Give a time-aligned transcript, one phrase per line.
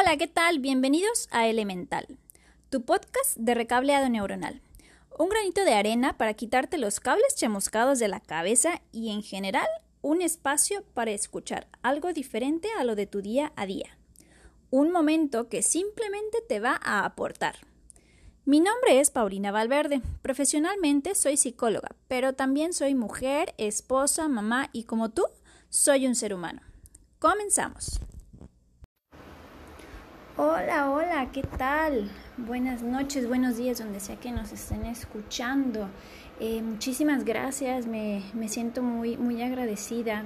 [0.00, 0.60] Hola, ¿qué tal?
[0.60, 2.06] Bienvenidos a Elemental,
[2.70, 4.60] tu podcast de recableado neuronal.
[5.18, 9.66] Un granito de arena para quitarte los cables chamuscados de la cabeza y en general
[10.00, 13.98] un espacio para escuchar algo diferente a lo de tu día a día.
[14.70, 17.56] Un momento que simplemente te va a aportar.
[18.44, 20.00] Mi nombre es Paulina Valverde.
[20.22, 25.24] Profesionalmente soy psicóloga, pero también soy mujer, esposa, mamá y como tú,
[25.70, 26.62] soy un ser humano.
[27.18, 27.98] Comenzamos.
[30.40, 32.08] Hola, hola, ¿qué tal?
[32.36, 35.88] Buenas noches, buenos días, donde sea que nos estén escuchando.
[36.38, 40.22] Eh, muchísimas gracias, me, me, siento muy, muy agradecida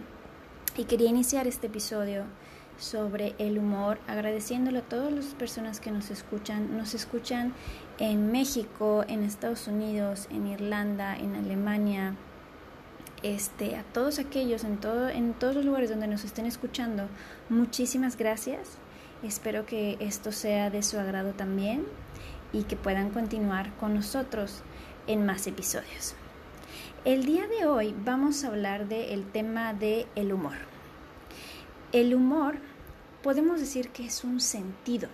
[0.77, 2.25] y quería iniciar este episodio
[2.77, 6.77] sobre el humor, agradeciéndole a todas las personas que nos escuchan.
[6.77, 7.55] Nos escuchan
[7.99, 12.17] en México, en Estados Unidos, en Irlanda, en Alemania,
[13.23, 17.09] este, a todos aquellos, en, todo, en todos los lugares donde nos estén escuchando,
[17.49, 18.77] muchísimas gracias.
[19.23, 21.85] Espero que esto sea de su agrado también
[22.53, 24.63] y que puedan continuar con nosotros
[25.07, 26.17] en más episodios.
[27.05, 30.57] El día de hoy vamos a hablar del tema del el humor.
[31.93, 32.57] El humor
[33.23, 35.09] podemos decir que es un sentido.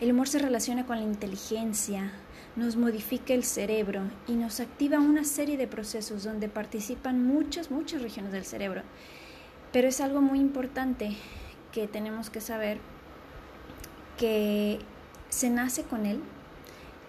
[0.00, 2.10] El humor se relaciona con la inteligencia,
[2.56, 8.02] nos modifica el cerebro y nos activa una serie de procesos donde participan muchas, muchas
[8.02, 8.82] regiones del cerebro.
[9.72, 11.16] Pero es algo muy importante
[11.72, 12.78] que tenemos que saber
[14.16, 14.80] que
[15.28, 16.20] se nace con él,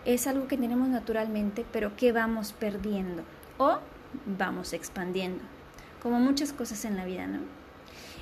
[0.05, 3.23] es algo que tenemos naturalmente, pero que vamos perdiendo
[3.57, 3.79] o
[4.25, 5.43] vamos expandiendo,
[6.01, 7.39] como muchas cosas en la vida, ¿no?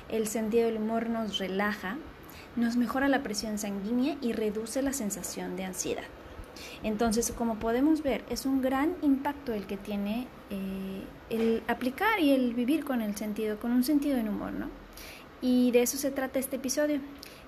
[0.08, 1.96] El sentido del humor nos relaja,
[2.56, 6.04] nos mejora la presión sanguínea y reduce la sensación de ansiedad.
[6.82, 12.32] Entonces, como podemos ver, es un gran impacto el que tiene eh, el aplicar y
[12.32, 14.68] el vivir con el sentido, con un sentido del humor, ¿no?
[15.40, 17.00] Y de eso se trata este episodio,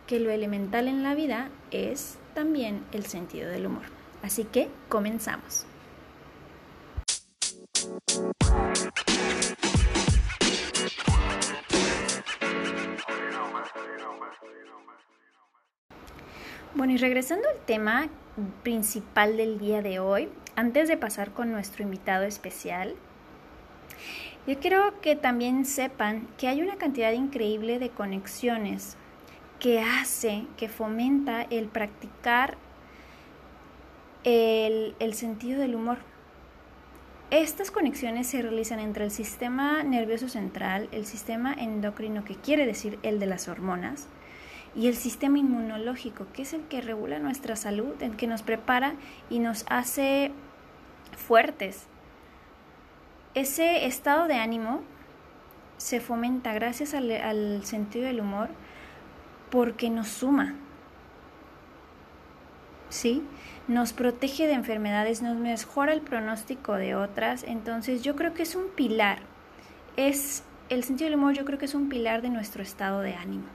[0.07, 3.85] que lo elemental en la vida es también el sentido del humor.
[4.23, 5.67] Así que comenzamos.
[16.75, 18.09] Bueno, y regresando al tema
[18.63, 22.95] principal del día de hoy, antes de pasar con nuestro invitado especial,
[24.51, 28.97] yo quiero que también sepan que hay una cantidad increíble de conexiones
[29.61, 32.57] que hace, que fomenta el practicar
[34.25, 35.99] el, el, sentido del humor.
[37.31, 42.99] Estas conexiones se realizan entre el sistema nervioso central, el sistema endocrino, que quiere decir
[43.05, 44.09] el de las hormonas,
[44.75, 48.95] y el sistema inmunológico, que es el que regula nuestra salud, el que nos prepara
[49.29, 50.33] y nos hace
[51.17, 51.87] fuertes,
[53.35, 54.81] ese estado de ánimo
[55.77, 58.49] se fomenta gracias al, sentido del humor
[59.51, 60.55] porque nos suma,
[62.89, 63.23] ¿sí?
[63.67, 68.55] Nos protege de enfermedades, nos mejora el pronóstico de otras, entonces yo creo que es
[68.55, 69.21] un pilar,
[69.97, 73.15] es el sentido del humor yo creo que es un pilar de nuestro estado de
[73.15, 73.47] ánimo,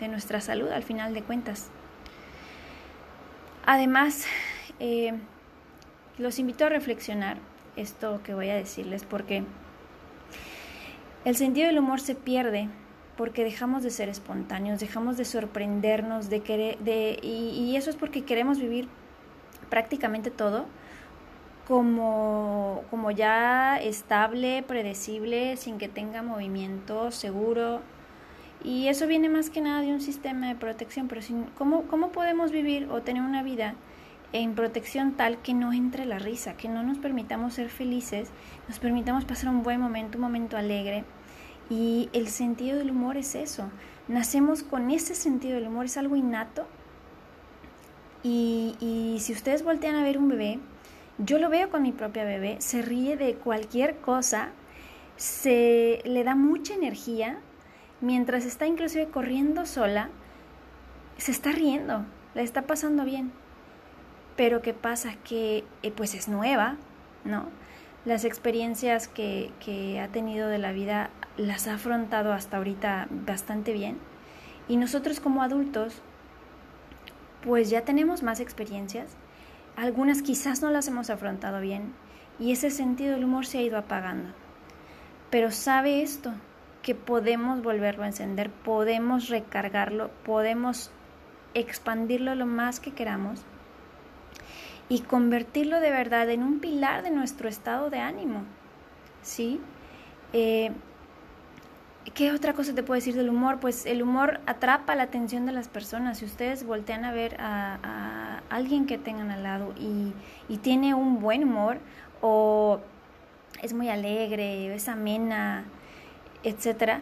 [0.00, 1.70] de nuestra salud al final de cuentas.
[3.66, 4.26] Además,
[4.78, 5.14] eh,
[6.18, 7.38] los invito a reflexionar
[7.76, 9.44] esto que voy a decirles porque
[11.24, 12.68] el sentido del humor se pierde
[13.16, 18.24] porque dejamos de ser espontáneos, dejamos de sorprendernos, de querer, de, y, eso es porque
[18.24, 18.88] queremos vivir
[19.70, 20.66] prácticamente todo
[21.66, 27.80] como, como ya estable, predecible, sin que tenga movimiento, seguro.
[28.62, 32.12] Y eso viene más que nada de un sistema de protección, pero sin, ¿cómo, ¿cómo
[32.12, 33.74] podemos vivir o tener una vida
[34.40, 38.28] en protección tal que no entre la risa, que no nos permitamos ser felices,
[38.68, 41.04] nos permitamos pasar un buen momento, un momento alegre.
[41.68, 43.70] Y el sentido del humor es eso.
[44.08, 46.66] Nacemos con ese sentido del humor, es algo innato.
[48.22, 50.58] Y, y si ustedes voltean a ver un bebé,
[51.18, 54.50] yo lo veo con mi propia bebé, se ríe de cualquier cosa,
[55.16, 57.38] se le da mucha energía,
[58.00, 60.10] mientras está inclusive corriendo sola,
[61.16, 63.32] se está riendo, le está pasando bien
[64.36, 65.14] pero ¿qué pasa?
[65.24, 66.76] Que eh, pues es nueva,
[67.24, 67.46] ¿no?
[68.04, 73.72] Las experiencias que, que ha tenido de la vida las ha afrontado hasta ahorita bastante
[73.72, 73.98] bien.
[74.68, 76.00] Y nosotros como adultos,
[77.42, 79.16] pues ya tenemos más experiencias.
[79.76, 81.94] Algunas quizás no las hemos afrontado bien
[82.38, 84.30] y ese sentido del humor se ha ido apagando.
[85.30, 86.32] Pero sabe esto,
[86.82, 90.90] que podemos volverlo a encender, podemos recargarlo, podemos
[91.54, 93.44] expandirlo lo más que queramos
[94.88, 98.42] y convertirlo de verdad en un pilar de nuestro estado de ánimo.
[99.22, 99.60] ¿Sí?
[100.32, 100.70] Eh,
[102.14, 103.58] ¿Qué otra cosa te puedo decir del humor?
[103.58, 106.18] Pues el humor atrapa la atención de las personas.
[106.18, 110.12] Si ustedes voltean a ver a, alguien que tengan al lado y,
[110.58, 111.78] tiene un buen humor
[112.20, 112.80] o
[113.60, 115.64] es muy alegre, es amena,
[116.44, 117.00] etcétera,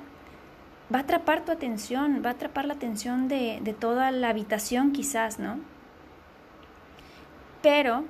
[0.93, 5.39] va a atrapar tu atención, va a atrapar la atención de toda la habitación quizás,
[5.39, 5.74] ¿no?
[7.65, 8.05] Pero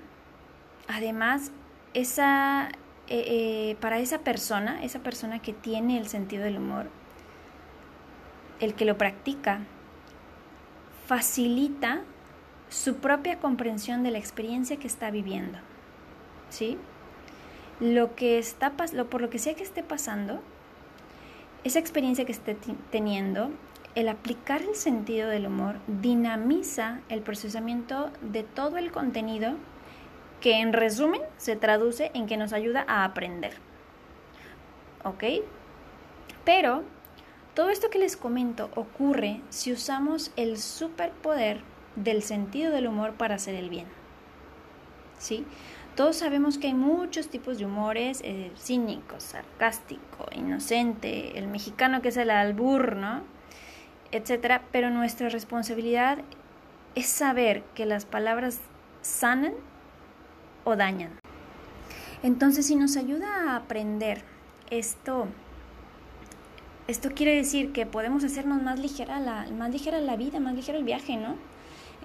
[0.89, 1.53] además
[1.95, 2.71] esa
[3.07, 6.91] eh, eh, para esa persona, esa persona que tiene el sentido del humor,
[8.59, 9.61] el que lo practica,
[11.07, 12.01] facilita
[12.69, 15.59] su propia comprensión de la experiencia que está viviendo.
[16.51, 16.77] ¿Sí?
[17.79, 20.43] Lo que está lo, por lo que sea que esté pasando,
[21.63, 22.57] esa experiencia que esté
[22.91, 23.51] teniendo,
[23.95, 29.55] el aplicar el sentido del humor dinamiza el procesamiento de todo el contenido
[30.41, 33.55] que en resumen se traduce en que nos ayuda a aprender.
[35.05, 35.25] ¿Ok?
[36.45, 36.83] Pero
[37.55, 41.61] todo esto que les comento ocurre si usamos el superpoder
[41.97, 43.87] del sentido del humor para hacer el bien.
[45.19, 45.47] ¿Sí?
[45.95, 52.09] Todos sabemos que hay muchos tipos de humores, eh, cínico, sarcástico, inocente, el mexicano que
[52.09, 53.23] es el albur, ¿no?
[54.15, 54.63] Etcétera.
[54.71, 56.19] Pero nuestra responsabilidad
[56.95, 58.61] es saber que las palabras
[59.03, 59.53] sanan
[60.65, 61.11] o dañan.
[62.23, 64.23] Entonces, si nos ayuda a aprender
[64.71, 65.27] esto,
[66.87, 70.79] esto quiere decir que podemos hacernos más ligera la, más ligera la vida, más ligero
[70.79, 71.35] el viaje, ¿no?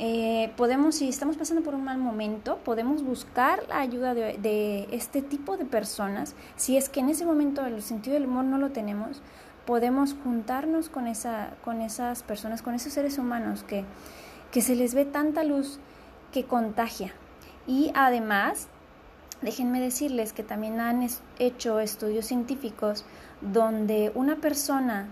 [0.02, 4.88] Eh, podemos, si estamos pasando por un mal momento, podemos buscar la ayuda de, de,
[4.92, 6.36] este tipo de personas.
[6.56, 9.22] Si es que en ese momento el sentido del humor no lo tenemos,
[9.70, 13.86] podemos juntarnos con, esa, con esas personas, con esos seres humanos que,
[14.52, 15.78] que se les ve tanta luz
[16.32, 17.14] que contagia,
[17.68, 18.68] y además,
[19.44, 21.08] déjenme decirles que también han
[21.38, 23.06] hecho estudios científicos
[23.42, 25.08] donde una persona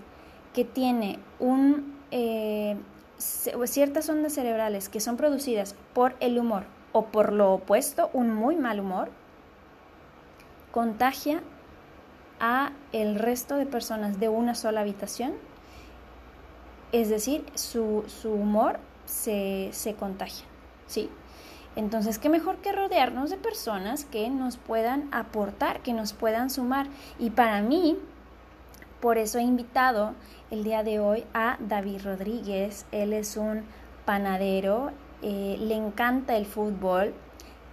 [0.56, 2.77] que tiene un, eh,
[3.19, 6.63] ciertas ondas cerebrales que son producidas por el humor
[6.94, 9.12] o por lo opuesto, un muy mal humor,
[10.71, 11.44] contagia
[12.39, 15.33] a el resto de personas de una sola habitación.
[16.91, 20.45] Es decir, su, su humor se, se contagia.
[20.87, 21.09] ¿sí?
[21.75, 26.87] Entonces, ¿qué mejor que rodearnos de personas que nos puedan aportar, que nos puedan sumar?
[27.19, 27.97] Y para mí,
[28.99, 30.13] por eso he invitado
[30.49, 32.85] el día de hoy a David Rodríguez.
[32.91, 33.63] Él es un
[34.05, 34.91] panadero,
[35.21, 37.13] eh, le encanta el fútbol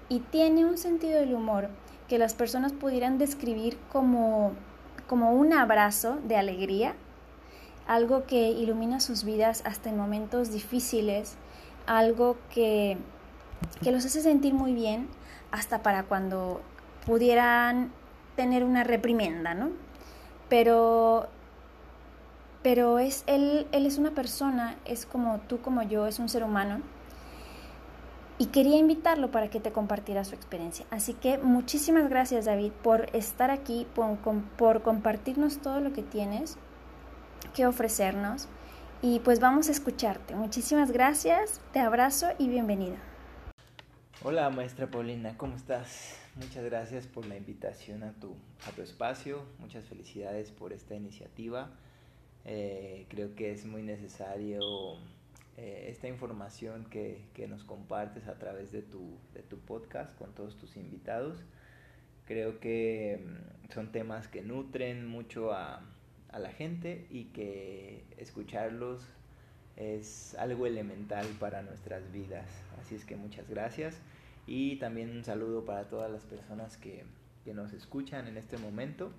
[0.08, 1.70] y tiene un sentido del humor
[2.08, 4.52] que las personas pudieran describir como,
[5.06, 6.94] como un abrazo de alegría,
[7.86, 11.36] algo que ilumina sus vidas hasta en momentos difíciles,
[11.86, 12.98] algo que
[13.82, 15.08] que los hace sentir muy bien
[15.50, 16.60] hasta para cuando
[17.06, 17.92] pudieran
[18.36, 19.70] tener una reprimenda, ¿no?
[20.48, 21.28] Pero,
[22.62, 26.44] pero es, él, él es una persona, es como tú, como yo, es un ser
[26.44, 26.80] humano.
[28.36, 30.86] Y quería invitarlo para que te compartiera su experiencia.
[30.90, 36.56] Así que muchísimas gracias David por estar aquí, por, compartirnos todo lo que tienes
[37.54, 38.48] que ofrecernos.
[39.02, 40.34] Y pues vamos a escucharte.
[40.34, 42.96] Muchísimas gracias, te abrazo y bienvenida.
[44.24, 46.18] Hola maestra Paulina, ¿cómo estás?
[46.34, 48.34] Muchas gracias por la invitación a tu,
[48.66, 51.70] a tu espacio, muchas felicidades por esta iniciativa.
[52.44, 54.98] Eh, creo que es muy necesario
[55.56, 60.34] eh, esta información que, que, nos compartes a través de tu, de tu podcast con
[60.34, 61.44] todos tus invitados.
[62.26, 65.82] Creo que mm, son temas que nutren mucho a,
[66.30, 69.06] a la gente y que escucharlos
[69.76, 72.46] es algo elemental para nuestras vidas.
[72.80, 74.00] Así es que muchas gracias.
[74.46, 77.04] Y también un saludo para todas las personas que,
[77.46, 79.12] nos escuchan en este momento.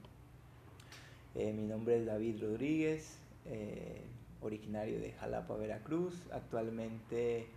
[1.35, 4.01] Eh, mi nombre es David Rodríguez, eh,
[4.47, 6.15] originario de Jalapa, Veracruz.
[6.31, 7.47] Actualmente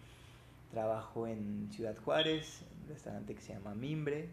[0.70, 4.28] trabajo en Ciudad Juárez, un restaurante que se llama Mimbre.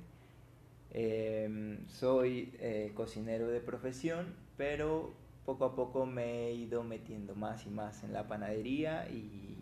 [0.92, 2.54] Eh, soy
[2.94, 5.14] cocinero de profesión, pero
[5.46, 9.56] poco a poco me he ido metiendo más y más en la panadería y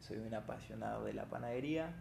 [0.00, 1.94] soy un apasionado de la panadería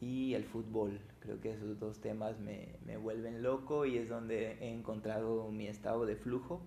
[0.00, 1.00] y el fútbol.
[1.20, 5.66] Creo que esos dos temas me, me vuelven loco y es donde he encontrado mi
[5.68, 6.60] estado de flujo,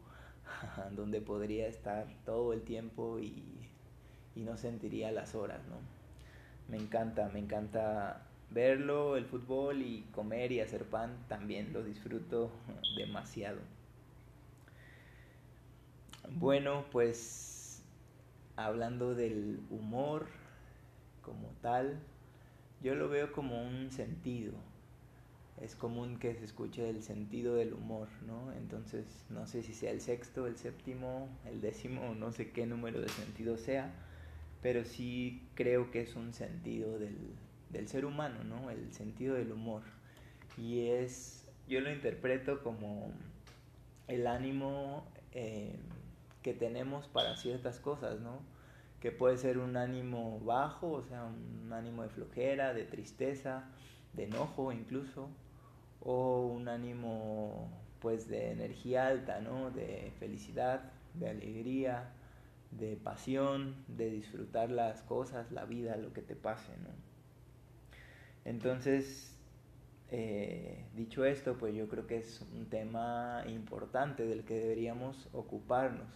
[0.95, 3.69] donde podría estar todo el tiempo y,
[4.35, 5.77] y no sentiría las horas, ¿no?
[6.69, 12.51] Me encanta, me encanta verlo, el fútbol y comer y hacer pan también lo disfruto
[12.97, 13.59] demasiado.
[16.29, 17.83] Bueno, pues
[18.55, 20.27] hablando del humor
[21.21, 21.99] como tal,
[22.81, 24.53] yo lo veo como un sentido.
[25.61, 28.53] Es común que se escuche el sentido del humor, ¿no?
[28.53, 33.01] Entonces, no sé si sea el sexto, el séptimo, el décimo, no sé qué número
[33.01, 33.91] de sentido sea,
[34.61, 37.17] pero sí creo que es un sentido del,
[37.69, 38.69] del ser humano, ¿no?
[38.69, 39.83] El sentido del humor.
[40.57, 43.11] Y es, yo lo interpreto como
[44.07, 45.75] el ánimo eh,
[46.41, 48.39] que tenemos para ciertas cosas, ¿no?
[49.01, 53.65] Que puede ser un ánimo bajo, o sea, un ánimo de flojera, de tristeza,
[54.13, 55.29] de enojo incluso,
[56.01, 59.71] o un ánimo pues de energía alta, ¿no?
[59.71, 62.13] De felicidad, de alegría,
[62.71, 66.89] de pasión, de disfrutar las cosas, la vida, lo que te pase, ¿no?
[68.45, 69.35] Entonces,
[70.11, 76.07] eh, dicho esto, pues yo creo que es un tema importante del que deberíamos ocuparnos,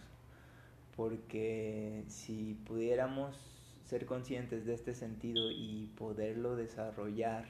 [0.96, 3.36] porque si pudiéramos
[3.84, 7.44] ser conscientes de este sentido y poderlo desarrollar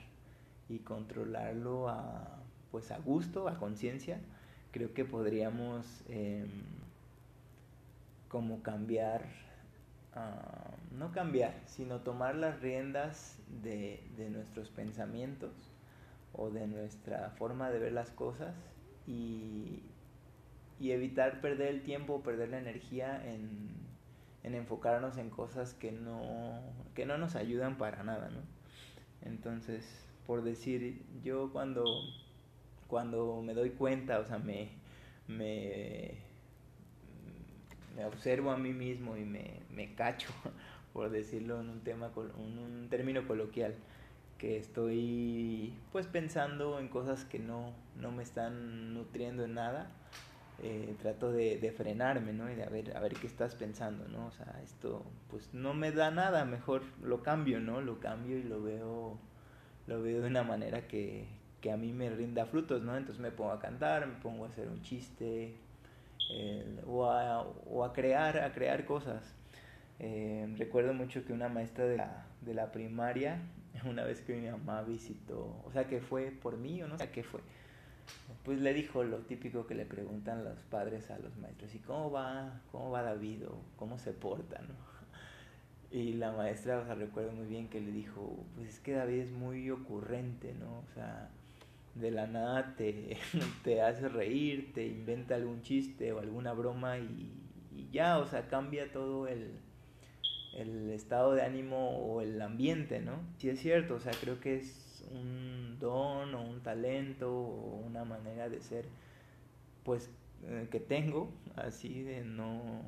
[0.68, 4.18] y controlarlo a, pues a gusto, a conciencia,
[4.72, 6.48] creo que podríamos em,
[8.28, 9.24] como cambiar,
[10.14, 15.52] ah, no cambiar, sino tomar las riendas de, nuestros pensamientos
[16.32, 18.56] o de nuestra forma de ver las cosas
[19.06, 19.82] y,
[20.80, 23.70] evitar perder el tiempo, perder la energía en,
[24.42, 26.60] en, enfocarnos en cosas que no,
[26.94, 28.40] que no nos ayudan para nada, ¿no?
[29.22, 31.84] Entonces, por decir, yo cuando,
[32.88, 34.70] cuando me doy cuenta, o sea, me,
[35.28, 36.14] me,
[38.06, 40.30] observo a mí mismo y me, me cacho,
[40.92, 43.74] por decirlo en un, tema, en un término coloquial,
[44.38, 49.90] que estoy pues pensando en cosas que no, no me están nutriendo en nada,
[50.62, 52.50] eh, trato de, de, frenarme, ¿no?
[52.50, 54.26] Y de a ver, a ver qué estás pensando, ¿no?
[54.26, 57.80] O sea, esto pues no me da nada, mejor lo cambio, ¿no?
[57.80, 59.18] Lo cambio y lo veo
[59.86, 61.26] lo veo de una manera que,
[61.60, 62.96] que a mí me rinda frutos, ¿no?
[62.96, 65.54] Entonces me pongo a cantar, me pongo a hacer un chiste
[66.86, 69.34] o, a, o, a, crear, a crear cosas.
[69.98, 73.40] Eh, recuerdo mucho que una maestra de la, de la primaria,
[73.84, 77.10] una vez que mi mamá visitó, o sea, que fue por mí o no sé
[77.10, 77.40] qué fue,
[78.44, 82.10] pues le dijo lo típico que le preguntan los padres a los maestros, ¿y cómo
[82.10, 84.93] va, cómo va David o cómo se porta, no?
[85.94, 89.20] Y la maestra, o sea, recuerdo muy bien que le dijo, pues es que David
[89.20, 90.78] es muy ocurrente, ¿no?
[90.78, 91.30] O sea,
[91.94, 93.16] de la nada te,
[93.62, 97.32] te hace reír, te inventa algún chiste o alguna broma y,
[97.92, 99.52] ya, o sea, cambia todo el,
[100.54, 103.20] el estado de ánimo o el ambiente, ¿no?
[103.38, 108.04] Sí es cierto, o sea, creo que es un don o un talento o una
[108.04, 108.86] manera de ser,
[109.84, 110.10] pues,
[110.42, 112.82] eh, que tengo, así de no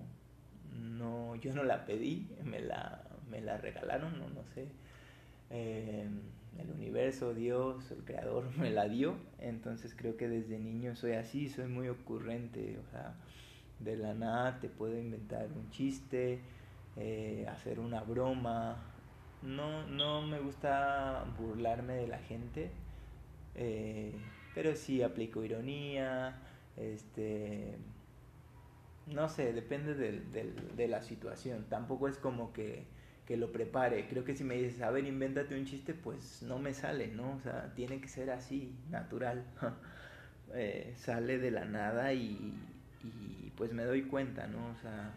[0.80, 4.68] no, yo no la pedí, me la, me la regalaron, no, no sé.
[5.50, 6.21] Em,
[6.59, 11.49] el universo, Dios, el creador me la dio, entonces creo que desde niño soy así,
[11.49, 13.14] soy muy ocurrente, o sea,
[13.80, 16.40] de la nada te puedo inventar un chiste,
[16.97, 18.76] eh, hacer una broma,
[19.42, 22.71] no, no me gusta burlarme de la gente,
[23.54, 24.14] eh,
[24.54, 26.37] pero sí aplico ironía,
[26.76, 27.76] este
[29.06, 31.66] no sé, depende de la situación.
[31.68, 32.84] Tampoco es como que,
[33.28, 34.06] lo prepare.
[34.08, 37.32] Creo que si me dices, a ver, invéntate un chiste, pues no me sale, ¿no?
[37.36, 39.44] O sea, tiene que ser así, natural.
[40.54, 42.54] Eh, sale de la nada y,
[43.56, 44.68] pues me doy cuenta, ¿no?
[44.68, 45.12] O sea,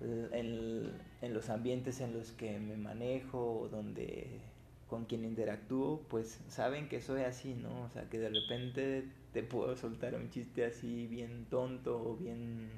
[0.00, 4.40] en, en, los ambientes en los que me manejo, donde
[4.88, 7.82] con quien interactúo, pues saben que soy así, ¿no?
[7.82, 12.70] O sea, que de repente te puedo soltar un chiste así bien tonto o bien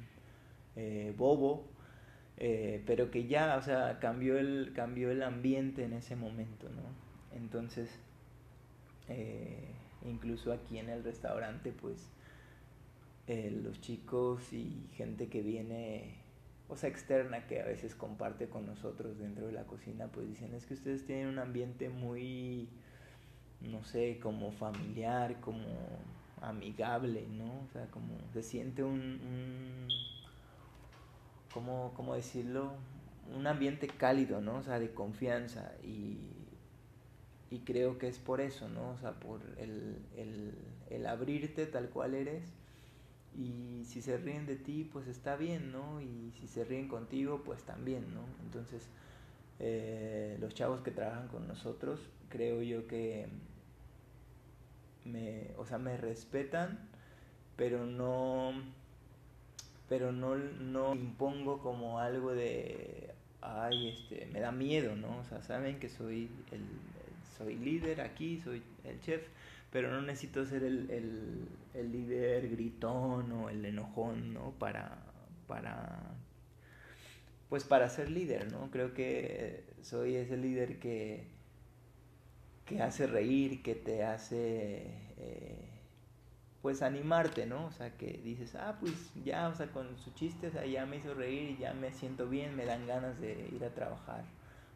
[0.77, 1.67] eh, bobo,
[2.37, 7.37] eh, pero que ya, o sea, cambió el, cambió el ambiente en ese momento, ¿no?
[7.37, 7.91] Entonces,
[9.09, 9.69] eh,
[10.05, 12.09] incluso aquí en el restaurante, pues,
[13.62, 16.17] los chicos y gente que viene,
[16.69, 20.53] o sea, externa, que a veces comparte con nosotros dentro de la cocina, pues dicen,
[20.53, 22.69] es que ustedes tienen un ambiente muy,
[23.61, 25.65] no sé, como familiar, como
[26.41, 27.61] amigable, ¿no?
[27.61, 29.89] O sea, como se siente un
[31.52, 32.73] ¿cómo, cómo decirlo?
[33.37, 34.57] Un ambiente cálido, ¿no?
[34.59, 36.19] O sea, de confianza y,
[37.50, 38.90] y creo que es por eso, ¿no?
[38.90, 39.97] O sea, por el,
[40.88, 42.45] el, abrirte tal cual eres
[43.37, 46.00] y si se ríen de ti, pues está bien, ¿no?
[46.00, 48.23] Y si se ríen contigo, pues también, ¿no?
[48.45, 48.88] Entonces,
[49.59, 53.28] eh, los chavos que trabajan con nosotros, creo yo que
[55.04, 56.78] me, o sea, me respetan,
[57.57, 58.52] pero no
[59.90, 65.18] pero no, no impongo como algo de, ay, este, me da miedo, ¿no?
[65.18, 66.61] O sea, saben que soy el,
[67.37, 69.26] soy líder aquí, soy el chef,
[69.73, 70.88] pero no necesito ser el,
[71.75, 74.52] el, líder gritón o el enojón, ¿no?
[74.61, 74.97] Para,
[75.49, 76.14] para,
[77.49, 78.70] pues para ser líder, ¿no?
[78.70, 81.25] Creo que soy ese líder que,
[82.64, 84.85] que hace reír, que te hace,
[85.18, 85.70] eh,
[86.62, 87.67] pues animarte, ¿no?
[87.67, 88.93] O sea, que dices, ah, pues
[89.25, 92.29] ya, o sea, con su chiste, o sea, ya me hizo reír, ya me siento
[92.29, 94.25] bien, me dan ganas de ir a trabajar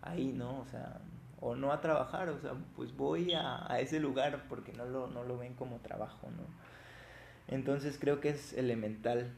[0.01, 0.61] ahí, ¿no?
[0.61, 1.01] O sea,
[1.41, 5.25] o no a trabajar, o sea, pues voy a, ese lugar porque no lo, no
[5.25, 6.45] lo ven como trabajo, ¿no?
[7.49, 9.31] Entonces creo que es elemental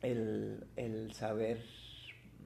[0.00, 1.62] el, saber,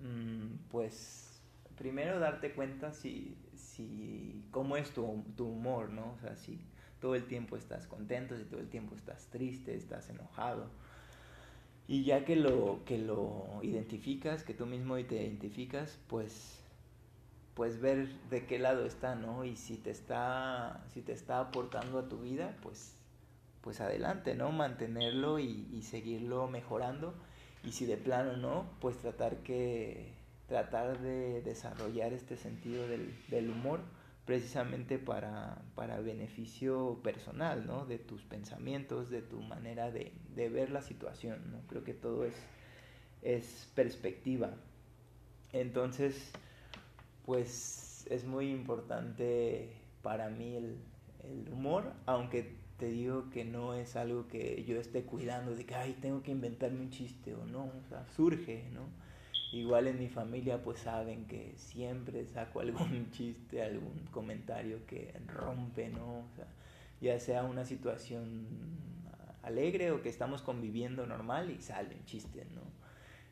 [0.02, 1.41] mm, pues,
[1.79, 6.14] primero darte cuenta si, si cómo es tu, tu humor, ¿no?
[6.14, 6.59] O sea, si
[7.02, 10.71] todo el tiempo estás contento, si todo el tiempo estás triste, estás enojado.
[11.87, 16.62] Y ya que lo, que lo identificas, que tú mismo te identificas, pues
[17.54, 19.44] pues ver de qué lado está, ¿no?
[19.44, 22.94] Y si te está, si te está aportando a tu vida, pues,
[23.61, 24.52] pues adelante, ¿no?
[24.52, 27.14] Mantenerlo y, seguirlo mejorando.
[27.64, 30.12] Y si de plano no, pues tratar que,
[30.49, 33.80] tratar de desarrollar este sentido del, humor
[34.25, 37.87] precisamente para, para, beneficio personal, ¿no?
[37.87, 41.61] De tus pensamientos, de tu manera de, de ver la situación, ¿no?
[41.69, 42.35] Creo que todo es,
[43.23, 44.55] es perspectiva.
[45.52, 46.33] Entonces,
[47.25, 50.79] pues es muy importante para mí el,
[51.52, 55.97] humor, aunque te digo que no es algo que yo esté cuidando de que, ay,
[56.00, 58.81] tengo que inventarme un chiste o no, o sea, surge, ¿no?
[59.52, 65.88] Igual en mi familia pues saben que siempre saco algún chiste, algún comentario que rompe,
[65.90, 66.21] ¿no?
[66.21, 66.47] O sea,
[67.00, 68.47] ya sea una situación
[69.42, 72.62] alegre o que estamos conviviendo normal y salen chistes, ¿no?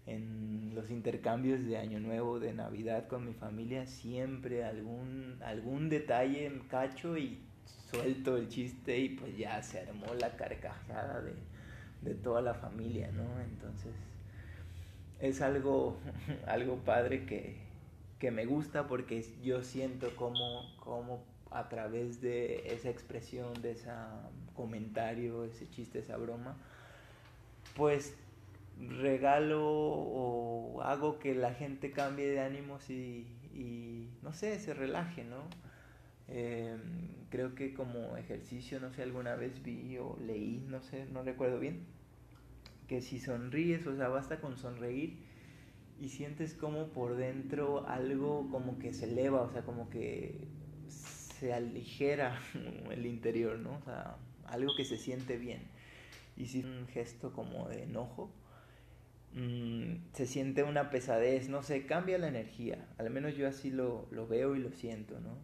[0.07, 6.51] en los intercambios de Año Nuevo, de Navidad con mi familia, siempre algún, algún detalle
[6.69, 7.39] cacho y
[7.91, 11.35] suelto el chiste y pues ya se armó la carcajada de,
[12.03, 13.41] de toda la familia, ¿no?
[13.41, 13.93] Entonces
[15.21, 15.99] es algo,
[16.47, 17.57] algo padre que,
[18.19, 23.91] que me gusta porque yo siento como, como a través de esa expresión, de ese
[24.55, 26.57] comentario, ese chiste, esa broma,
[27.77, 28.17] pues
[28.79, 33.27] regalo o hago que la gente cambie de ánimos y,
[34.23, 35.43] no sé, se relaje, ¿no?
[36.29, 36.81] Em,
[37.31, 41.59] creo que como ejercicio, no sé, alguna vez vi o leí, no sé, no recuerdo
[41.59, 41.85] bien,
[42.91, 45.17] que si sonríes, o sea, basta con sonreír
[45.99, 50.49] y sientes como por dentro algo como que se eleva, o sea, como que
[50.89, 52.39] se aligera
[52.91, 53.77] el interior, ¿no?
[53.77, 55.63] O sea, algo que se siente bien.
[56.37, 58.31] Y si un gesto como de enojo,
[59.33, 64.09] Mm, se siente una pesadez, no sé, cambia la energía, al menos yo así lo,
[64.29, 65.39] veo y lo siento, ¿no?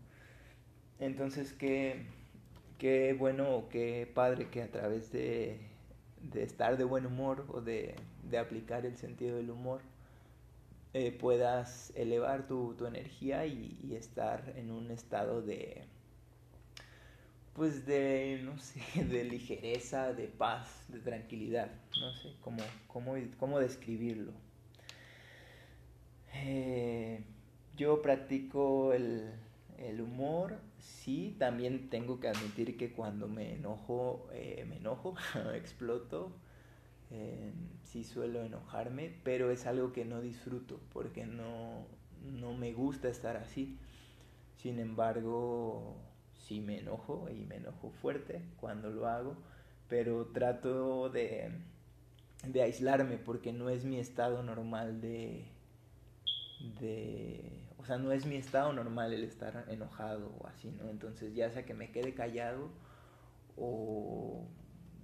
[0.99, 2.07] Entonces, qué,
[2.79, 5.61] qué bueno qué padre que a través de,
[6.35, 7.95] estar de buen humor o de,
[8.39, 9.81] aplicar el sentido del humor,
[10.93, 15.85] eh, puedas elevar tu, energía y, estar en un estado de,
[17.55, 22.63] pues de, no sé, de ligereza, de paz, de tranquilidad, no sé cómo,
[23.39, 24.33] cómo, describirlo.
[26.35, 27.25] Eh,
[27.77, 28.93] yo practico
[29.79, 35.15] el, humor, sí, también tengo que admitir que cuando me enojo, eh, me enojo,
[35.55, 36.33] exploto,
[37.11, 37.53] eh,
[37.85, 41.87] sí suelo enojarme, pero es algo que no disfruto porque no,
[42.23, 43.79] no me gusta estar así.
[44.57, 45.97] Sin embargo,
[46.47, 49.37] sí me enojo y me enojo fuerte cuando lo hago,
[49.89, 51.51] pero trato de,
[52.47, 55.45] de aislarme porque no es mi estado normal de,
[56.81, 60.91] de, o sea, no es mi estado normal el estar enojado o así, ¿no?
[60.91, 62.69] Entonces ya sea que me quede callado
[63.57, 64.45] o...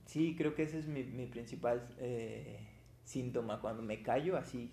[0.07, 2.59] Sí, creo que ese es mi, principal eh,
[3.05, 4.73] síntoma, cuando me callo así,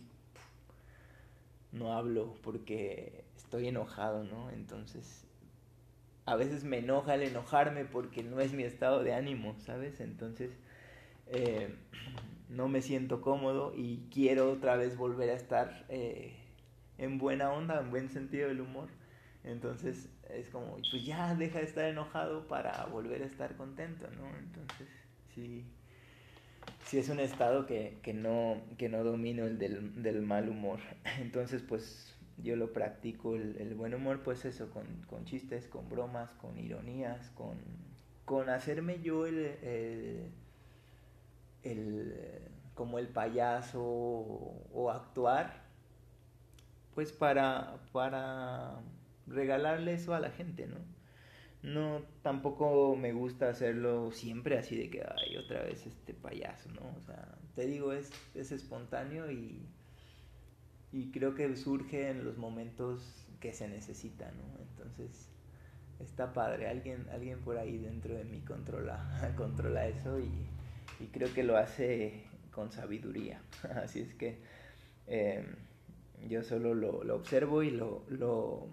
[1.71, 4.49] no hablo porque estoy enojado, ¿no?
[4.49, 5.27] Entonces
[6.25, 9.99] a veces me enoja el enojarme porque no es mi estado de ánimo, ¿sabes?
[9.99, 10.49] Entonces
[11.27, 11.75] eh,
[12.49, 16.48] no me siento cómodo y quiero otra vez volver a estar eh,
[16.99, 18.89] en buena onda, en buen sentido del humor.
[19.43, 24.27] Entonces es como, pues ya deja de estar enojado para volver a estar contento, ¿no?
[24.37, 24.87] Entonces
[25.33, 25.65] sí,
[26.85, 30.79] sí es un estado que, no, que no domino el del, del mal humor.
[31.19, 36.57] Entonces pues yo lo practico el, buen humor, pues eso, con, chistes, con bromas, con
[36.57, 37.57] ironías, con,
[38.25, 40.31] con hacerme yo el,
[41.63, 42.41] el,
[42.75, 45.58] como el payaso o, actuar,
[46.99, 48.81] pues para, para
[49.25, 50.75] regalarle eso a la gente, ¿no?
[51.63, 56.81] no, tampoco me gusta hacerlo siempre así de que, ay, otra vez este payaso, ¿no?
[56.97, 59.65] O sea, te digo, es, es espontáneo y,
[60.91, 64.61] y creo que surge en los momentos que se necesita, ¿no?
[64.61, 65.29] Entonces,
[66.01, 70.29] está padre, alguien, alguien por ahí dentro de mí controla, controla eso y,
[70.99, 73.41] y creo que lo hace con sabiduría.
[73.81, 74.41] Así es que
[75.07, 75.68] em,
[76.27, 78.67] yo solo lo, lo observo y lo, lo,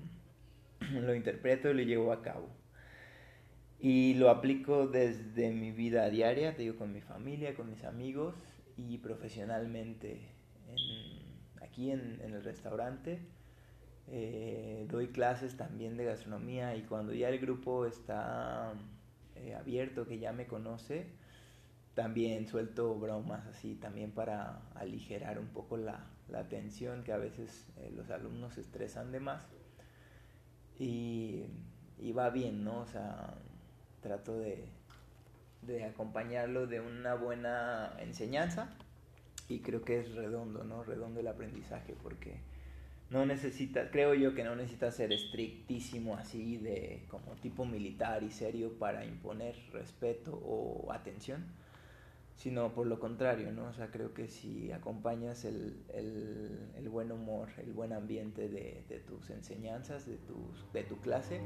[0.93, 2.49] lo interpreto y lo llevo a cabo.
[3.79, 8.35] Y lo aplico desde mi vida diaria, te digo, con mi familia, con mis amigos
[8.77, 10.21] y profesionalmente
[11.61, 13.21] aquí en, el restaurante.
[14.09, 18.73] Eh, doy clases también de gastronomía y cuando ya el grupo está
[19.35, 21.07] eh, abierto, que ya me conoce,
[21.95, 27.67] también suelto bromas así, también para aligerar un poco la, la tensión que a veces
[27.79, 29.47] eh, los alumnos estresan de más.
[30.79, 31.45] Y,
[31.99, 32.81] y va bien, ¿no?
[32.81, 33.35] O sea,
[34.03, 34.65] trato de,
[35.63, 38.69] de acompañarlo de una buena enseñanza
[39.49, 40.85] y creo que es redondo, ¿no?
[40.85, 42.41] Redondo el aprendizaje porque
[43.11, 48.31] no necesita, creo yo que no necesita ser estrictísimo así de como tipo militar y
[48.31, 51.45] serio para imponer respeto o atención,
[52.37, 53.65] sino por lo contrario, ¿no?
[53.69, 58.85] O sea, creo que si acompañas el, el, el buen humor, el buen ambiente de,
[58.89, 61.41] de tus enseñanzas, de, tus, de tu clase,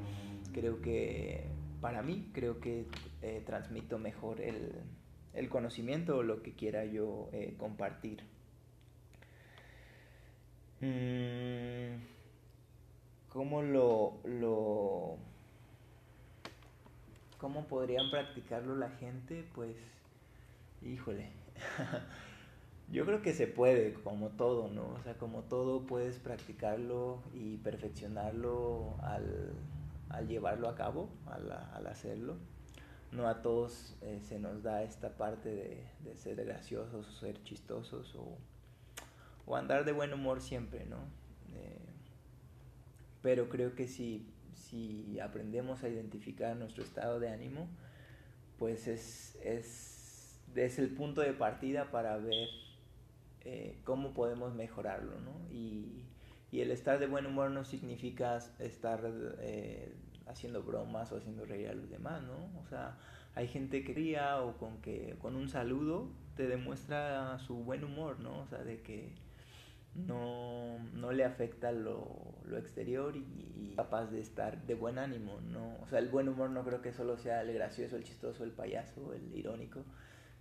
[0.52, 1.44] creo que
[1.80, 2.86] para mí creo que
[3.22, 4.72] eh, transmito mejor el,
[5.32, 8.24] el, conocimiento o lo que quiera yo eh, compartir.
[10.80, 12.02] Mm,
[13.28, 15.18] ¿Cómo lo, lo...
[17.38, 19.44] ¿Cómo podrían practicarlo la gente?
[19.54, 19.76] Pues,
[20.82, 21.30] híjole.
[22.90, 24.88] Yo creo que se puede, como todo, ¿no?
[24.88, 32.36] O sea, como todo puedes practicarlo y perfeccionarlo al, llevarlo a cabo, al, hacerlo.
[33.12, 38.14] No a todos eh, se nos da esta parte de, ser graciosos o ser chistosos
[38.16, 38.38] o,
[39.46, 40.98] o, andar de buen humor siempre, ¿no?
[41.54, 41.78] Eh,
[43.22, 47.68] pero creo que si, si aprendemos a identificar nuestro estado de ánimo,
[48.58, 49.99] pues es, es,
[50.54, 52.48] es el punto de partida para ver
[53.42, 55.32] eh, cómo podemos mejorarlo, ¿no?
[55.50, 56.04] Y,
[56.50, 59.00] y el estar de buen humor no significa estar
[59.40, 59.94] eh,
[60.26, 62.60] haciendo bromas o haciendo reír a los demás, ¿no?
[62.60, 62.98] O sea,
[63.34, 68.20] hay gente que ría o con que con un saludo te demuestra su buen humor,
[68.20, 68.40] ¿no?
[68.40, 69.12] O sea, de que
[69.94, 72.06] no, no le afecta lo,
[72.44, 75.76] lo exterior y, y, capaz de estar de buen ánimo, ¿no?
[75.82, 78.52] O sea, el buen humor no creo que solo sea el gracioso, el chistoso, el
[78.52, 79.84] payaso, el irónico,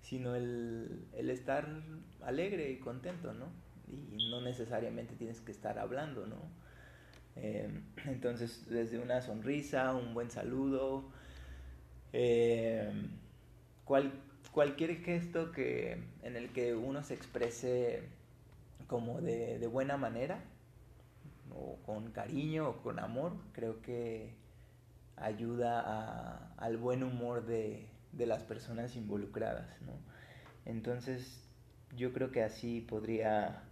[0.01, 1.67] sino el, el estar
[2.21, 3.47] alegre y contento, ¿no?
[3.91, 6.37] y no necesariamente tienes que estar hablando, ¿no?
[7.35, 7.69] Eh,
[8.05, 11.05] entonces, desde una sonrisa, un buen saludo,
[12.13, 12.91] eh,
[13.85, 14.11] cual,
[14.51, 18.03] cualquier gesto que, en el que uno se exprese
[18.87, 20.43] como de, de buena manera,
[21.51, 24.33] o con cariño o con amor, creo que
[25.15, 29.93] ayuda al buen humor de, de las personas involucradas, ¿no?
[30.65, 31.43] Entonces,
[31.95, 33.63] yo creo que así podría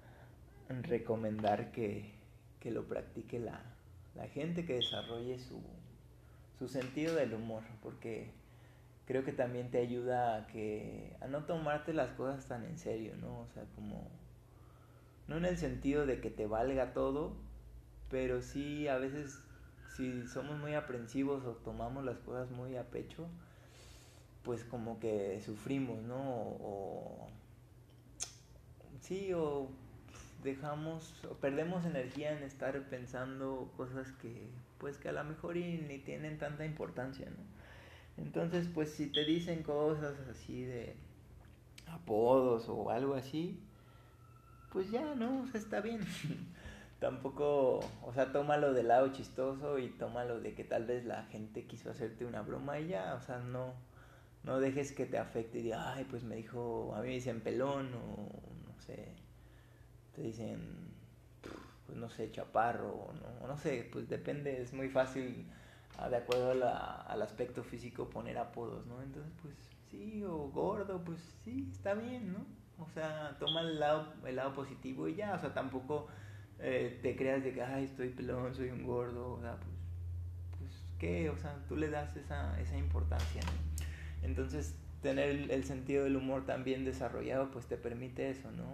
[0.69, 2.13] recomendar que,
[2.60, 3.62] que lo practique la,
[4.15, 5.62] la, gente, que desarrolle su,
[6.58, 8.32] su sentido del humor, porque
[9.06, 13.15] creo que también te ayuda a que a no tomarte las cosas tan en serio,
[13.17, 13.39] ¿no?
[13.39, 14.10] O sea, como
[15.28, 17.36] no en el sentido de que te valga todo,
[18.10, 19.41] pero sí a veces
[19.95, 23.28] si somos muy aprensivos o tomamos las cosas muy a pecho,
[24.48, 26.18] pues como que sufrimos, ¿no?
[26.18, 27.28] O,
[29.02, 29.68] sí, o
[30.42, 36.00] dejamos o perdemos energía en estar pensando cosas que pues que a lo mejor ni
[36.00, 38.24] tienen tanta importancia, ¿no?
[38.24, 40.96] Entonces, pues si te dicen cosas así de
[41.88, 43.60] apodos o algo así,
[44.72, 45.42] pues ya, ¿no?
[45.42, 46.00] O sea, está bien.
[47.00, 51.66] Tampoco, o sea, tómalo del lado chistoso y tómalo de que tal vez la gente
[51.66, 53.74] quiso hacerte una broma y ya, o sea, no,
[54.48, 57.42] no dejes que te afecte y digas, ay, pues me dijo, a mí me dicen
[57.42, 58.30] pelón o
[58.66, 59.14] no sé,
[60.16, 60.94] te dicen,
[61.86, 65.46] pues no sé, chaparro, no, no sé, pues depende, es muy fácil
[65.98, 69.02] ah, de acuerdo al aspecto físico poner apodos, ¿no?
[69.02, 69.54] Entonces, pues
[69.92, 72.46] sí, o gordo, pues sí, está bien, ¿no?
[72.80, 76.08] O sea, toma el lado, el lado positivo y ya, o sea, tampoco
[76.60, 79.76] eh, te creas de que, ay, estoy pelón, soy un gordo, o sea, pues,
[80.58, 81.30] pues ¿qué?
[81.30, 83.67] O sea, tú le das esa, esa importancia, ¿no?
[84.24, 88.66] Entonces, tener el, sentido del humor también desarrollado, pues te permite eso, ¿no?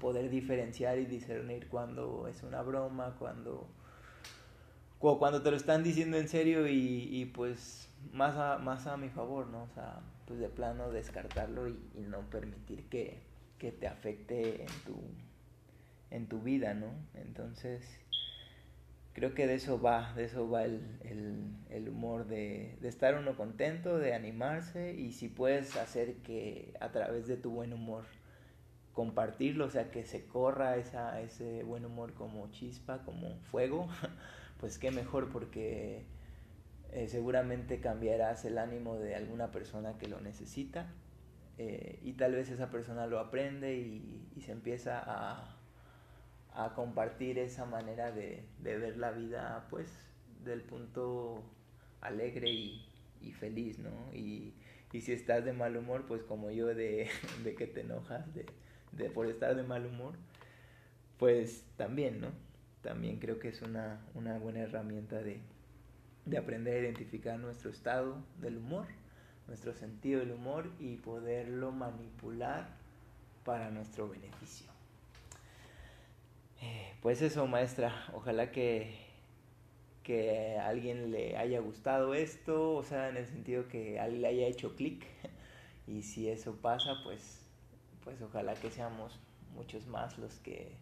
[0.00, 3.68] poder diferenciar y discernir cuando es una broma, cuando,
[4.98, 9.10] cuando te lo están diciendo en serio y, y pues más a, más a mi
[9.10, 9.64] favor, ¿no?
[9.64, 13.20] O sea, pues de plano descartarlo y, no permitir que,
[13.58, 15.00] que, te afecte en tu,
[16.10, 16.88] en tu vida, ¿no?
[17.14, 17.84] Entonces,
[19.20, 23.14] creo que de eso va, de eso va el, el, el humor, de, de, estar
[23.18, 28.04] uno contento, de animarse y si puedes hacer que a través de tu buen humor
[28.94, 33.88] compartirlo, o sea, que se corra esa, ese buen humor como chispa, como fuego,
[34.58, 36.06] pues qué mejor porque
[36.90, 40.94] eh, seguramente cambiarás el ánimo de alguna persona que lo necesita
[41.58, 45.59] eh, y tal vez esa persona lo aprende y, se empieza a,
[46.54, 49.88] a, compartir esa manera de, ver la vida pues
[50.44, 51.42] del punto
[52.00, 52.86] alegre y,
[53.38, 53.90] feliz, ¿no?
[54.14, 54.54] Y,
[54.92, 57.08] si estás de mal humor, pues como yo de,
[57.56, 60.14] que te enojas de, por estar de mal humor,
[61.18, 62.28] pues también, ¿no?
[62.82, 65.40] También creo que es una, una buena herramienta de,
[66.24, 68.86] de aprender a identificar nuestro estado del humor,
[69.46, 72.68] nuestro sentido del humor y poderlo manipular
[73.44, 74.79] para nuestro beneficio.
[77.02, 78.94] Pues eso, maestra, ojalá que,
[80.02, 84.28] que a alguien le haya gustado esto, o sea, en el sentido que alguien le
[84.28, 85.06] haya hecho clic.
[85.86, 87.40] Y si eso pasa, pues,
[88.04, 89.18] pues ojalá que seamos
[89.54, 90.76] muchos más los que,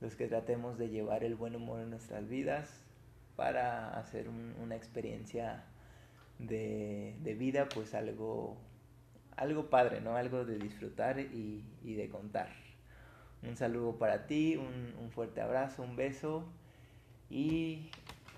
[0.00, 2.84] los que tratemos de llevar el buen humor en nuestras vidas,
[3.36, 5.64] para hacer una experiencia
[6.38, 8.56] de, vida, pues algo,
[9.36, 10.16] algo padre, ¿no?
[10.16, 12.48] Algo de disfrutar y, de contar.
[13.46, 16.44] Un saludo para ti, un, fuerte abrazo, un beso
[17.30, 17.90] y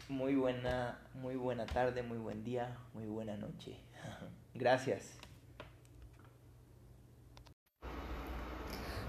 [0.08, 3.76] muy buena, muy buena tarde, muy buen día, muy buena noche.
[4.54, 5.18] Gracias.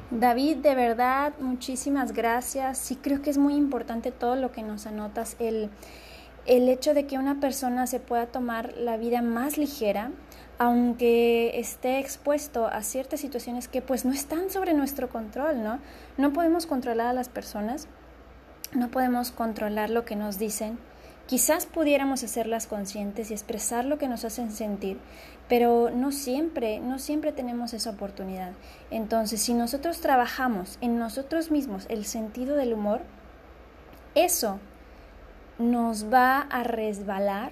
[0.10, 2.78] David, de verdad, muchísimas gracias.
[2.78, 5.70] Sí creo que es muy importante todo lo que nos anotas, el,
[6.46, 10.12] el hecho de que una persona se pueda tomar la vida más ligera,
[10.60, 15.80] aunque esté expuesto a ciertas situaciones que pues no están sobre nuestro control, ¿no?
[16.18, 17.88] No podemos controlar a las personas,
[18.74, 20.78] no podemos controlar lo que nos dicen,
[21.28, 24.98] Quizás pudiéramos hacerlas conscientes y expresar lo que nos hacen sentir,
[25.50, 28.54] pero no siempre, no siempre tenemos esa oportunidad.
[28.92, 33.02] Entonces, si nosotros trabajamos en nosotros mismos el sentido del humor,
[34.16, 34.60] eso
[35.60, 37.52] nos va a resbalar,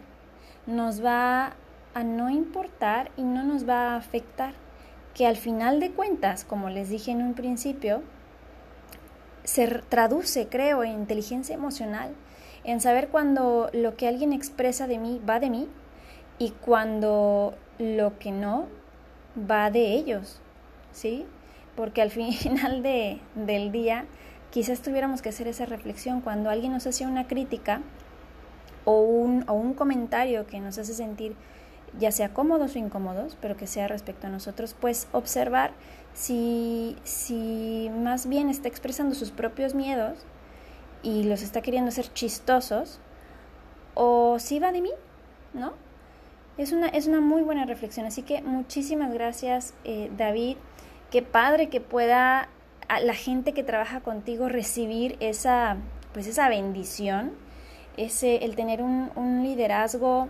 [0.68, 1.58] nos va
[1.96, 4.54] a no importar y no nos va a afectar.
[5.16, 8.04] Que al final de cuentas, como les dije en un principio,
[9.44, 12.14] se traduce, creo, en inteligencia emocional
[12.66, 15.70] en saber cuando lo que alguien expresa de mí va de mí
[16.40, 18.68] y cuando lo que no
[19.50, 20.42] va de ellos,
[20.92, 21.26] ¿sí?
[21.76, 24.06] Porque al final de, del día
[24.52, 27.82] quizás tuviéramos que hacer esa reflexión cuando alguien nos hace una crítica
[28.84, 31.36] o un, o un comentario que nos hace sentir
[32.00, 35.72] ya sea cómodos o incómodos, pero que sea respecto a nosotros, pues observar
[36.14, 40.20] si, si más bien está expresando sus propios miedos
[41.04, 43.00] y los está queriendo hacer chistosos,
[43.94, 44.92] o si va de mí,
[45.54, 45.74] ¿no?
[46.58, 50.58] Es una, es una muy buena reflexión, así que muchísimas gracias eh, David,
[51.12, 52.50] qué padre que pueda
[53.02, 55.78] la gente que trabaja contigo recibir esa,
[56.14, 57.34] pues esa bendición,
[57.98, 60.30] ese, el tener un, un liderazgo,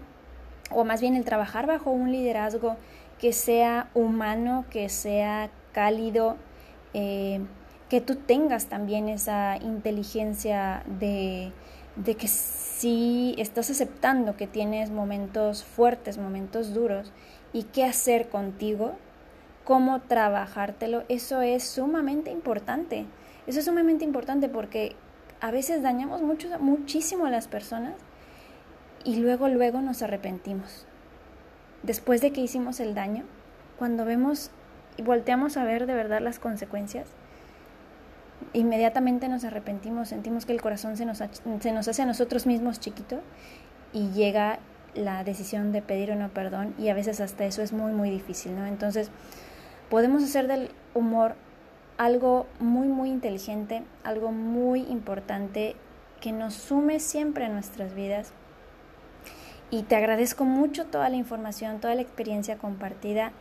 [0.72, 2.78] o más bien el trabajar bajo un liderazgo
[3.20, 6.38] que sea humano, que sea cálido,
[6.94, 7.42] eh,
[7.90, 11.52] que tú tengas también esa inteligencia de,
[11.96, 17.12] de que si estás aceptando que tienes momentos fuertes, momentos duros,
[17.54, 18.94] y qué hacer contigo,
[19.64, 23.06] cómo trabajártelo, eso es sumamente importante.
[23.48, 24.96] Eso es sumamente importante porque
[25.40, 27.94] a veces dañamos mucho, muchísimo a las personas
[29.06, 30.86] y luego, luego nos arrepentimos.
[31.84, 33.24] Después de que hicimos el daño,
[33.78, 34.52] cuando vemos
[34.98, 37.08] y volteamos a ver de verdad las consecuencias,
[38.54, 41.20] inmediatamente nos arrepentimos, sentimos que el corazón se nos,
[41.60, 43.22] se nos hace a nosotros mismos chiquito
[43.94, 44.60] y llega
[44.96, 48.10] la decisión de pedir o no perdón y a veces hasta eso es muy muy
[48.10, 48.66] difícil, ¿no?
[48.66, 49.12] Entonces
[49.90, 51.36] podemos hacer del humor
[51.98, 55.76] algo muy muy inteligente, algo muy importante
[56.22, 58.34] que nos sume siempre en nuestras vidas.
[59.72, 63.32] Y te agradezco mucho toda la información, toda la experiencia compartida.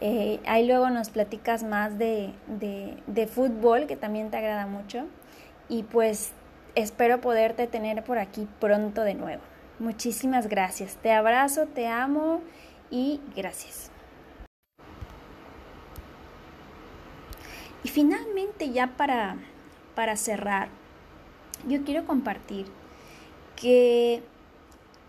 [0.00, 5.06] Eh, ahí luego nos platicas más de, de, fútbol, que también te agrada mucho.
[5.68, 6.32] Y pues
[6.74, 9.42] espero poderte tener por aquí pronto de nuevo.
[9.78, 10.96] Muchísimas gracias.
[10.96, 12.42] Te abrazo, te amo
[12.90, 13.90] y gracias.
[17.82, 19.36] Y finalmente ya para,
[19.94, 20.68] para cerrar,
[21.66, 22.66] yo quiero compartir
[23.56, 24.22] que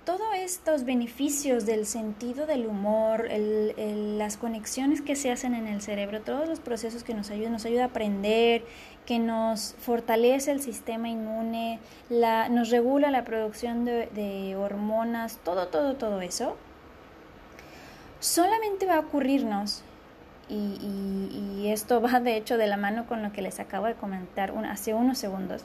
[0.05, 3.27] todos estos beneficios del sentido del humor,
[3.77, 7.65] las conexiones que se hacen en el cerebro, todos los procesos que nos ayudan, nos
[7.65, 8.63] ayuda a aprender,
[9.05, 16.21] que nos fortalece el sistema inmune, nos regula la producción de, hormonas, todo, todo, todo
[16.21, 16.57] eso,
[18.19, 19.83] solamente va a ocurrirnos,
[20.49, 24.51] y, esto va de hecho de la mano con lo que les acabo de comentar
[24.69, 25.63] hace unos segundos,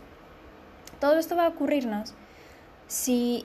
[1.00, 2.14] todo esto va a ocurrirnos
[2.86, 3.44] si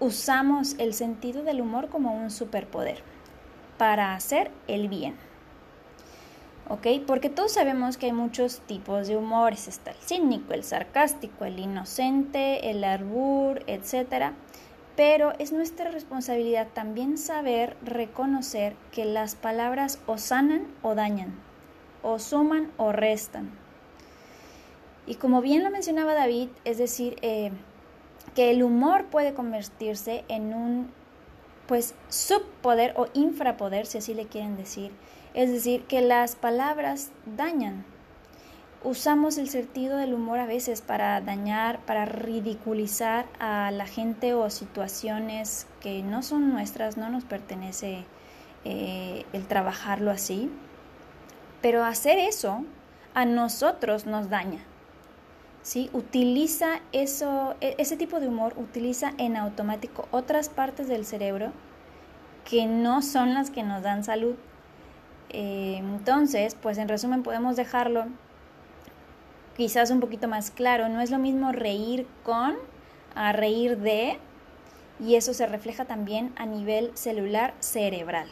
[0.00, 3.02] usamos el sentido del humor como un superpoder
[3.78, 5.16] para hacer el bien.
[6.68, 6.86] ¿Ok?
[7.06, 9.68] Porque todos sabemos que hay muchos tipos de humores.
[9.68, 14.32] Está el cínico, el sarcástico, el inocente, el arbur, etc.
[14.96, 21.34] Pero es nuestra responsabilidad también saber reconocer que las palabras o sanan o dañan,
[22.02, 23.50] o suman o restan.
[25.06, 27.52] Y como bien lo mencionaba David, es decir, eh,
[28.34, 30.90] que el humor puede convertirse en un
[31.66, 34.92] pues subpoder o infrapoder, si así le quieren decir.
[35.32, 37.84] Es decir, que las palabras dañan.
[38.82, 44.50] Usamos el sentido del humor a veces para dañar, para ridiculizar a la gente o
[44.50, 48.04] situaciones que no son nuestras, no nos pertenece
[48.64, 50.50] eh, el trabajarlo así.
[51.62, 52.62] Pero hacer eso
[53.14, 54.60] a nosotros nos daña.
[55.64, 55.90] ¿Sí?
[55.92, 61.52] Utiliza eso, e, ese tipo de humor, utiliza en automático otras partes del cerebro
[62.44, 64.36] que no son las que nos dan salud.
[65.30, 68.04] Eh, entonces, pues en resumen podemos dejarlo
[69.56, 70.88] quizás un poquito más claro.
[70.88, 72.54] No es lo mismo reír con
[73.14, 74.18] a reír de,
[75.00, 78.28] y eso se refleja también a nivel celular cerebral.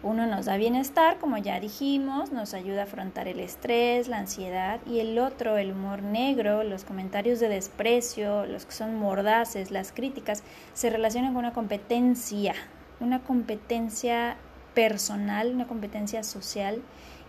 [0.00, 4.78] Uno nos da bienestar, como ya dijimos, nos ayuda a afrontar el estrés, la ansiedad,
[4.86, 9.90] y el otro, el humor negro, los comentarios de desprecio, los que son mordaces, las
[9.90, 12.54] críticas, se relacionan con una competencia,
[13.00, 14.36] una competencia
[14.72, 16.80] personal, una competencia social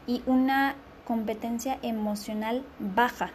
[0.05, 3.31] y una competencia emocional baja.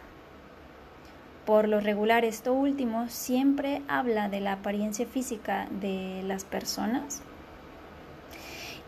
[1.45, 7.21] Por lo regular, esto último siempre habla de la apariencia física de las personas,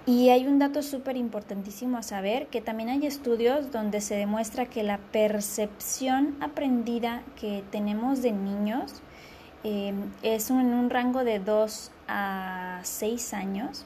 [0.07, 4.65] y hay un dato súper importantísimo a saber, que también hay estudios donde se demuestra
[4.65, 9.01] que la percepción aprendida que tenemos de niños
[9.65, 9.93] eh,
[10.23, 13.85] es en un rango de 2 a 6 años,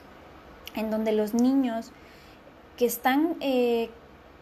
[0.75, 1.91] en donde los niños
[2.77, 3.89] que están eh,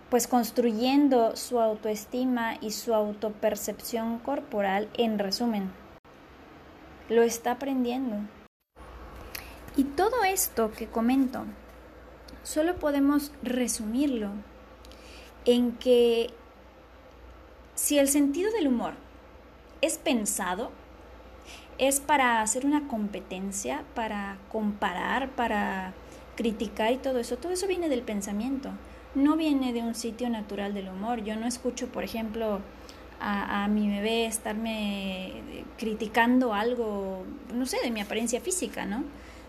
[0.09, 5.71] pues construyendo su autoestima y su autopercepción corporal, en resumen,
[7.07, 8.17] lo está aprendiendo.
[9.77, 11.45] Y todo esto que comento
[12.43, 14.29] solo podemos resumirlo
[15.45, 16.29] en que
[17.75, 18.93] si el sentido del humor
[19.81, 20.71] es pensado,
[21.77, 25.93] es para hacer una competencia, para comparar, para
[26.35, 28.71] criticar y todo eso, todo eso viene del pensamiento,
[29.15, 31.23] no viene de un sitio natural del humor.
[31.23, 32.59] Yo no escucho, por ejemplo,
[33.19, 35.41] a, a, mi bebé estarme
[35.77, 37.23] criticando algo,
[37.53, 39.03] no sé, de mi apariencia física, ¿no?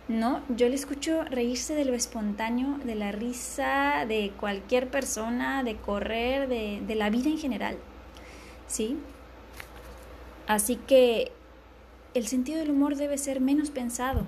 [0.09, 5.77] No, yo le escucho reírse de lo espontáneo, de la risa de cualquier persona, de
[5.77, 7.77] correr, de, de la vida en general.
[8.67, 8.99] ¿Sí?
[10.49, 11.31] Así que
[12.13, 14.27] el sentido del humor debe ser menos pensado.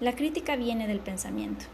[0.00, 1.66] La crítica viene del pensamiento.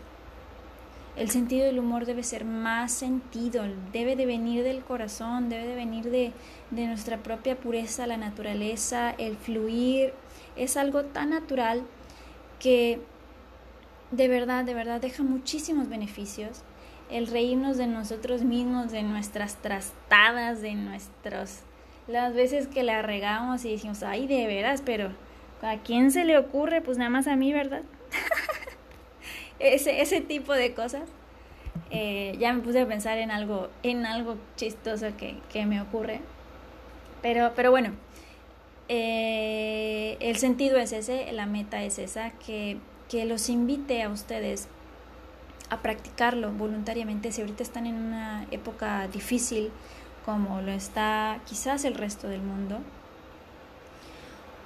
[1.16, 5.76] El sentido del humor debe ser más sentido, debe de venir del corazón, debe de
[5.76, 6.32] venir de,
[6.72, 10.12] de nuestra propia pureza, la naturaleza, el fluir.
[10.56, 11.84] Es algo tan natural
[12.64, 12.98] que
[14.10, 16.62] de verdad, de verdad deja muchísimos beneficios.
[17.10, 21.60] El reírnos de nosotros mismos, de nuestras trastadas, de nuestros...
[22.08, 25.10] Las veces que la regamos y decimos, ay, de veras, pero
[25.60, 26.80] ¿a quién se le ocurre?
[26.80, 27.82] Pues nada más a mí, ¿verdad?
[29.58, 31.02] ese, ese tipo de cosas.
[31.90, 36.20] Eh, ya me puse a pensar en algo, en algo chistoso que, que me ocurre.
[37.20, 37.92] Pero, pero bueno,
[38.88, 42.78] eh, el sentido es ese, la meta es esa, que,
[43.08, 44.68] que los invite a ustedes
[45.70, 47.32] a practicarlo voluntariamente.
[47.32, 49.70] Si ahorita están en una época difícil
[50.24, 52.80] como lo está quizás el resto del mundo,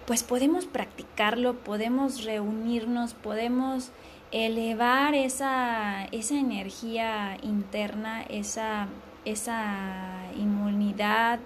[0.06, 3.90] pues podemos practicarlo, podemos reunirnos, podemos
[4.30, 8.88] elevar esa, esa energía interna, esa,
[9.24, 11.40] esa inmunidad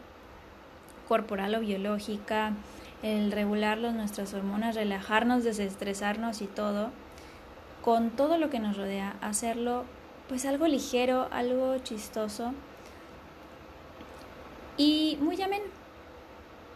[1.08, 2.52] corporal o biológica,
[3.02, 6.90] el regularlos, nuestras hormonas, relajarnos, desestresarnos y todo,
[7.82, 9.84] con todo lo que nos rodea, hacerlo
[10.28, 12.52] pues algo ligero, algo chistoso
[14.76, 15.62] y muy amén,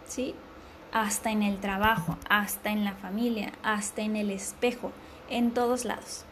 [0.06, 0.34] ¿sí?
[0.92, 4.92] hasta en el trabajo, hasta en la familia, hasta en el espejo,
[5.28, 6.24] en todos lados.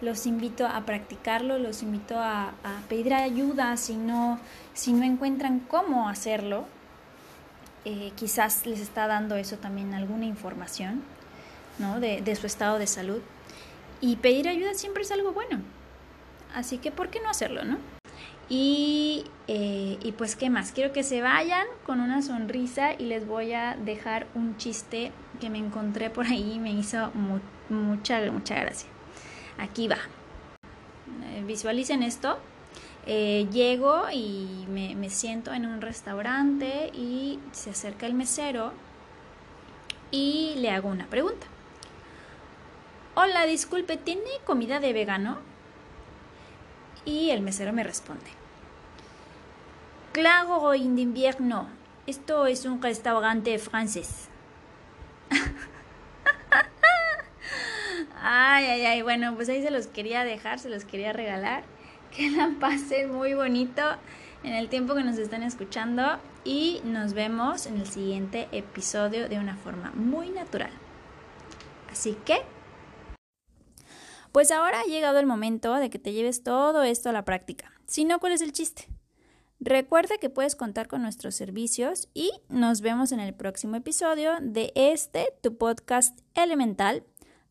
[0.00, 2.52] Los invito a practicarlo, los invito a,
[2.88, 4.38] pedir ayuda si no,
[4.72, 6.64] si no encuentran cómo hacerlo.
[7.84, 11.02] Eh, quizás les está dando eso también alguna información
[11.78, 12.00] ¿no?
[12.00, 13.20] de, de su estado de salud.
[14.00, 15.60] Y pedir ayuda siempre es algo bueno.
[16.54, 17.78] Así que, ¿por qué no hacerlo, no?
[18.48, 20.72] Y, eh, y, pues, ¿qué más?
[20.72, 25.50] Quiero que se vayan con una sonrisa y les voy a dejar un chiste que
[25.50, 28.88] me encontré por ahí y me hizo mucha, mucha gracia.
[29.58, 29.98] Aquí va.
[31.24, 32.38] Eh, visualicen esto.
[33.10, 38.74] Eh, llego y me, siento en un restaurante y se acerca el mesero
[40.10, 41.46] y le hago una pregunta.
[43.14, 45.38] Hola, disculpe, ¿tiene comida de vegano?
[47.06, 48.30] Y el mesero me responde.
[50.12, 51.66] Claro, en invierno.
[52.06, 54.28] Esto es un restaurante francés.
[58.20, 59.00] ay, ay, ay.
[59.00, 61.64] Bueno, pues ahí se los quería dejar, se los quería regalar.
[62.14, 63.82] Que la pasen muy bonito
[64.42, 66.18] en el tiempo que nos están escuchando.
[66.44, 70.70] Y nos vemos en el siguiente episodio de una forma muy natural.
[71.90, 72.42] Así que
[74.32, 77.72] pues ahora ha llegado el momento de que te lleves todo esto a la práctica.
[77.86, 78.86] Si no, ¿cuál es el chiste?
[79.58, 84.70] Recuerda que puedes contar con nuestros servicios y nos vemos en el próximo episodio de
[84.76, 87.02] este, tu podcast elemental,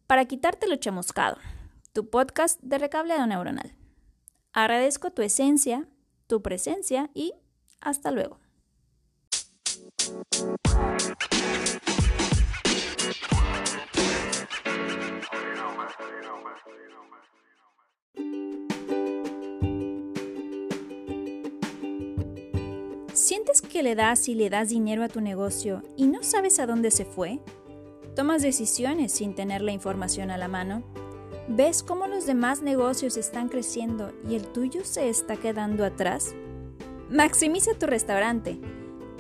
[0.05, 1.38] para quitarte lo chamuscado,
[1.91, 3.74] tu podcast de recableado neuronal.
[4.60, 5.86] Agradezco tu esencia,
[6.26, 7.36] tu presencia y
[7.80, 8.39] hasta luego.
[23.14, 26.66] ¿Sientes que le das y le das dinero a tu negocio y no sabes a
[26.66, 27.41] dónde se fue?
[28.16, 31.07] ¿Tomas decisiones sin tener la información a la mano?
[31.48, 36.36] ¿Ves cómo los demás negocios están creciendo y el tuyo se está quedando atrás?
[37.10, 38.60] Maximiza tu restaurante.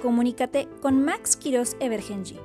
[0.01, 2.37] Comunícate con Max Quiroz Evergenji,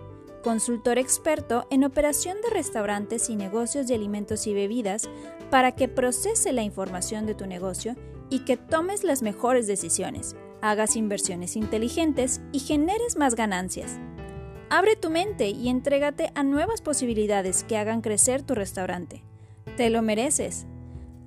[0.42, 5.10] consultor experto en operación de restaurantes y negocios de alimentos y bebidas,
[5.50, 7.96] para que procese la información de tu negocio
[8.30, 13.98] y que tomes las mejores decisiones hagas inversiones inteligentes y generes más ganancias.
[14.70, 19.22] Abre tu mente y entrégate a nuevas posibilidades que hagan crecer tu restaurante.
[19.76, 20.66] Te lo mereces.